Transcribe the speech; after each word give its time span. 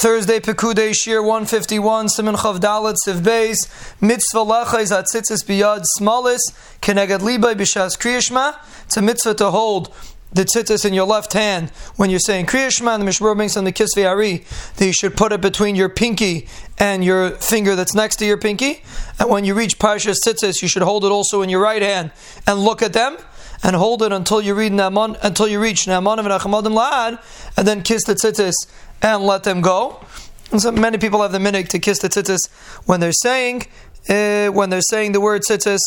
Thursday, 0.00 0.40
Pekude 0.40 0.94
Shir 0.94 1.20
151, 1.20 2.08
Simon 2.08 2.34
Chav 2.34 2.58
Dalet 2.58 2.96
Siv 3.06 3.20
Beis, 3.20 3.68
Mitzvah 4.00 4.38
Lachais 4.38 4.90
Atzitzis 4.90 5.44
Biyad 5.44 5.84
Smalis, 5.98 6.40
Keneged 6.80 7.18
Libay 7.18 7.52
Bishas 7.52 7.98
Kriyashma. 7.98 8.56
It's 8.84 8.96
a 8.96 9.02
mitzvah 9.02 9.34
to 9.34 9.50
hold 9.50 9.94
the 10.32 10.44
tzitzis 10.44 10.86
in 10.86 10.94
your 10.94 11.06
left 11.06 11.34
hand 11.34 11.68
when 11.96 12.08
you're 12.08 12.18
saying 12.18 12.46
Kriyashma, 12.46 12.98
the 12.98 13.04
Mishmur 13.04 13.36
brings 13.36 13.58
on 13.58 13.64
the 13.64 13.72
Kisvi 13.72 14.08
Ari, 14.08 14.46
that 14.76 14.86
you 14.86 14.94
should 14.94 15.18
put 15.18 15.32
it 15.32 15.42
between 15.42 15.76
your 15.76 15.90
pinky 15.90 16.48
and 16.78 17.04
your 17.04 17.32
finger 17.32 17.76
that's 17.76 17.94
next 17.94 18.16
to 18.16 18.24
your 18.24 18.38
pinky. 18.38 18.82
And 19.18 19.28
when 19.28 19.44
you 19.44 19.52
reach 19.52 19.78
Parshas 19.78 20.16
tzitzis, 20.26 20.62
you 20.62 20.68
should 20.68 20.80
hold 20.80 21.04
it 21.04 21.12
also 21.12 21.42
in 21.42 21.50
your 21.50 21.60
right 21.60 21.82
hand 21.82 22.10
and 22.46 22.58
look 22.58 22.80
at 22.80 22.94
them 22.94 23.18
and 23.62 23.76
hold 23.76 24.02
it 24.02 24.12
until 24.12 24.40
you 24.40 24.54
read 24.54 24.72
Naaman, 24.72 25.16
until 25.22 25.46
you 25.46 25.60
reach 25.60 25.86
Naaman 25.86 26.18
and 26.18 26.28
Achamadim 26.28 26.74
La'ad, 26.74 27.22
and 27.56 27.66
then 27.66 27.82
kiss 27.82 28.04
the 28.04 28.14
tzitzis 28.14 28.54
and 29.02 29.22
let 29.22 29.44
them 29.44 29.60
go. 29.60 30.04
And 30.50 30.60
so 30.60 30.72
many 30.72 30.98
people 30.98 31.22
have 31.22 31.32
the 31.32 31.38
minig 31.38 31.68
to 31.68 31.78
kiss 31.78 32.00
the 32.00 32.08
tzitzis 32.08 32.48
when 32.86 33.00
they're 33.00 33.12
saying 33.12 33.66
uh, 34.08 34.48
when 34.48 34.70
they're 34.70 34.80
saying 34.80 35.12
the 35.12 35.20
word 35.20 35.42
tzitzis. 35.48 35.78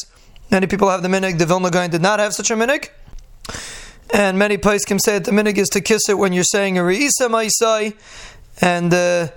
Many 0.51 0.67
people 0.67 0.89
have 0.89 1.01
the 1.01 1.07
minig. 1.07 1.39
The 1.39 1.45
Vilna 1.45 1.71
Gaon 1.71 1.89
did 1.89 2.01
not 2.01 2.19
have 2.19 2.33
such 2.33 2.51
a 2.51 2.55
minig. 2.55 2.89
And 4.13 4.37
many 4.37 4.57
can 4.57 4.99
say 4.99 5.13
that 5.13 5.25
the 5.25 5.31
minig 5.31 5.57
is 5.57 5.69
to 5.69 5.81
kiss 5.81 6.07
it 6.07 6.17
when 6.17 6.33
you're 6.33 6.43
saying 6.43 6.77
a 6.77 6.81
re'isa 6.81 7.27
ma'isai, 7.27 7.95
and 8.61 8.93
uh, 8.93 9.29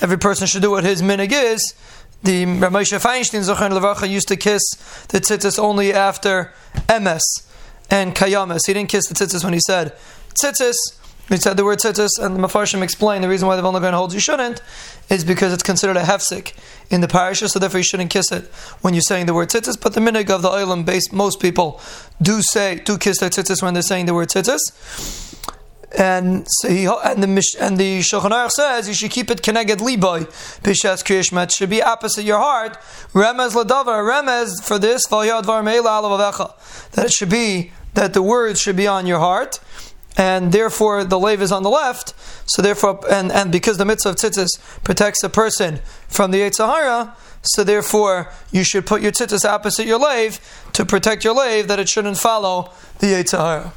every 0.00 0.18
person 0.18 0.48
should 0.48 0.62
do 0.62 0.72
what 0.72 0.82
his 0.82 1.00
minig 1.02 1.30
is. 1.32 1.74
The 2.24 2.44
Reb 2.46 2.72
Moshe 2.72 2.98
Feinstein 2.98 3.44
Zocher 3.48 3.70
Levacha 3.70 4.08
used 4.08 4.28
to 4.28 4.36
kiss 4.36 4.62
the 5.08 5.20
tzitzis 5.20 5.58
only 5.58 5.92
after 5.92 6.52
emes 6.88 7.20
and 7.90 8.14
kayamas. 8.14 8.66
He 8.66 8.72
didn't 8.72 8.88
kiss 8.88 9.08
the 9.08 9.14
tzitzis 9.14 9.44
when 9.44 9.52
he 9.52 9.60
said 9.66 9.92
tzitzis. 10.40 10.74
He 11.28 11.38
said 11.38 11.56
the 11.56 11.64
word 11.64 11.78
tzitzis, 11.78 12.18
and 12.20 12.36
the 12.36 12.40
Mefarshim 12.40 12.82
explained 12.82 13.24
the 13.24 13.28
reason 13.28 13.48
why 13.48 13.56
the 13.56 13.62
Vilna 13.62 13.80
Gaon 13.80 13.94
holds 13.94 14.12
you 14.12 14.20
shouldn't 14.20 14.60
is 15.08 15.24
because 15.24 15.54
it's 15.54 15.62
considered 15.62 15.96
a 15.96 16.02
hefsik 16.02 16.52
in 16.90 17.00
the 17.00 17.08
parasha, 17.08 17.48
so 17.48 17.58
therefore 17.58 17.78
you 17.78 17.84
shouldn't 17.84 18.10
kiss 18.10 18.30
it 18.30 18.44
when 18.82 18.92
you're 18.92 19.00
saying 19.00 19.24
the 19.24 19.32
word 19.32 19.48
tzitzis. 19.48 19.80
But 19.80 19.94
the 19.94 20.00
minig 20.00 20.28
of 20.28 20.42
the 20.42 20.50
oilam 20.50 20.84
based, 20.84 21.14
most 21.14 21.40
people 21.40 21.80
do 22.20 22.42
say 22.42 22.76
do 22.76 22.98
kiss 22.98 23.20
their 23.20 23.30
tzitzis 23.30 23.62
when 23.62 23.72
they're 23.72 23.82
saying 23.82 24.04
the 24.04 24.14
word 24.14 24.28
tzitzis. 24.28 24.60
And 25.96 26.44
so 26.48 26.68
he, 26.68 26.86
and 26.86 27.22
the 27.22 27.56
and 27.60 27.78
the 27.78 28.00
Shulchan 28.00 28.30
Aruch 28.30 28.50
says 28.50 28.88
you 28.88 28.94
should 28.94 29.12
keep 29.12 29.30
it 29.30 29.42
keneged 29.42 29.76
liboy 29.76 30.24
b'shas 30.62 31.04
kriyishmet 31.04 31.54
should 31.54 31.70
be 31.70 31.82
opposite 31.82 32.24
your 32.24 32.38
heart. 32.38 32.80
Remez 33.12 33.52
ladavar 33.52 34.02
remez 34.02 34.62
for 34.62 34.78
this 34.78 35.06
that 35.06 37.04
it 37.04 37.12
should 37.12 37.30
be 37.30 37.72
that 37.94 38.12
the 38.12 38.22
words 38.22 38.60
should 38.60 38.76
be 38.76 38.88
on 38.88 39.06
your 39.06 39.20
heart 39.20 39.60
and 40.16 40.52
therefore 40.52 41.04
the 41.04 41.18
lave 41.18 41.40
is 41.42 41.52
on 41.52 41.62
the 41.62 41.70
left. 41.70 42.14
So 42.46 42.62
therefore, 42.62 43.00
and, 43.10 43.32
and 43.32 43.50
because 43.50 43.78
the 43.78 43.84
mitzvah 43.84 44.10
of 44.10 44.16
tzitzis 44.16 44.58
protects 44.84 45.22
a 45.22 45.28
person 45.28 45.80
from 46.08 46.30
the 46.30 46.38
yetzer 46.38 46.66
hara, 46.66 47.16
so 47.42 47.64
therefore 47.64 48.32
you 48.50 48.64
should 48.64 48.86
put 48.86 49.02
your 49.02 49.12
tzitzis 49.12 49.44
opposite 49.44 49.86
your 49.86 49.98
lave 49.98 50.40
to 50.72 50.84
protect 50.84 51.24
your 51.24 51.34
lave 51.34 51.68
that 51.68 51.78
it 51.78 51.88
shouldn't 51.88 52.18
follow 52.18 52.72
the 52.98 53.08
yetzer 53.08 53.38
hara. 53.38 53.72